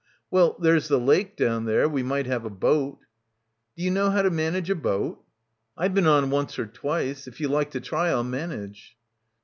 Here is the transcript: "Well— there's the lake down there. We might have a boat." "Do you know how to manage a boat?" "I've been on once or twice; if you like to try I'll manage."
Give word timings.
"Well— 0.31 0.55
there's 0.59 0.87
the 0.87 0.99
lake 0.99 1.37
down 1.37 1.65
there. 1.65 1.87
We 1.87 2.01
might 2.01 2.25
have 2.25 2.43
a 2.43 2.49
boat." 2.49 2.97
"Do 3.77 3.83
you 3.83 3.91
know 3.91 4.09
how 4.09 4.23
to 4.23 4.31
manage 4.31 4.67
a 4.71 4.75
boat?" 4.75 5.23
"I've 5.77 5.93
been 5.93 6.07
on 6.07 6.31
once 6.31 6.57
or 6.57 6.65
twice; 6.65 7.27
if 7.27 7.39
you 7.39 7.49
like 7.49 7.69
to 7.69 7.79
try 7.81 8.07
I'll 8.09 8.23
manage." 8.23 8.97